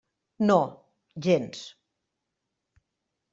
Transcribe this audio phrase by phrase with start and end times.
[0.51, 0.55] No,
[1.27, 1.61] gens.